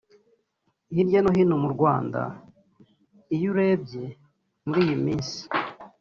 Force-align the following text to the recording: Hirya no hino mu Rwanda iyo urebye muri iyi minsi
Hirya 0.95 1.19
no 1.21 1.31
hino 1.35 1.55
mu 1.63 1.69
Rwanda 1.75 2.21
iyo 3.35 3.47
urebye 3.51 4.03
muri 4.65 4.79
iyi 4.85 4.97
minsi 5.05 5.39